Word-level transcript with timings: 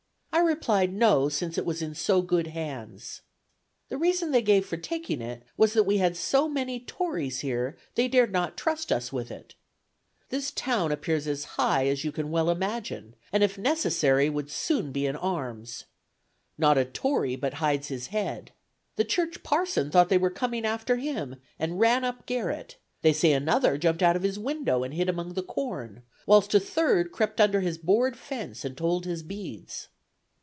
I 0.33 0.43
replied, 0.53 0.91
no, 0.93 1.29
since 1.29 1.57
it 1.57 1.65
was 1.65 1.81
in 1.81 1.93
so 1.93 2.21
good 2.21 2.47
hands. 2.47 3.21
The 3.89 3.97
reason 3.97 4.31
they 4.31 4.41
gave 4.41 4.65
for 4.65 4.75
taking 4.77 5.21
it 5.21 5.43
was 5.57 5.73
that 5.73 5.83
we 5.83 5.97
had 5.97 6.15
so 6.17 6.47
many 6.49 6.79
Tories 6.79 7.41
here, 7.41 7.77
they 7.95 8.07
dared 8.07 8.31
not 8.31 8.57
trust 8.57 8.91
us 8.91 9.11
with 9.13 9.29
it.... 9.29 9.55
This 10.29 10.49
town 10.49 10.91
appears 10.91 11.27
as 11.27 11.43
high 11.43 11.85
as 11.87 12.03
you 12.03 12.11
can 12.11 12.31
well 12.31 12.49
imagine, 12.49 13.15
and, 13.31 13.43
if 13.43 13.57
necessary, 13.57 14.29
would 14.29 14.49
soon 14.49 14.91
be 14.91 15.05
in 15.05 15.15
arms. 15.15 15.83
Not 16.57 16.77
a 16.77 16.85
Tory 16.85 17.35
but 17.35 17.55
hides 17.55 17.89
his 17.89 18.07
head. 18.07 18.51
The 18.95 19.05
church 19.05 19.43
parson 19.43 19.91
thought 19.91 20.09
they 20.09 20.17
were 20.17 20.31
coming 20.31 20.65
after 20.65 20.95
him, 20.95 21.35
and 21.59 21.79
ran 21.79 22.03
up 22.05 22.25
garret; 22.25 22.77
they 23.03 23.13
say 23.13 23.33
another 23.33 23.77
jumped 23.77 24.01
out 24.01 24.15
of 24.15 24.23
his 24.23 24.39
window 24.39 24.83
and 24.83 24.93
hid 24.93 25.07
among 25.09 25.33
the 25.33 25.43
corn, 25.43 26.01
whilst 26.25 26.55
a 26.55 26.59
third 26.59 27.11
crept 27.11 27.39
under 27.39 27.59
his 27.59 27.77
board 27.77 28.17
fence 28.17 28.65
and 28.65 28.75
told 28.77 29.05
his 29.05 29.21
beads." 29.23 29.89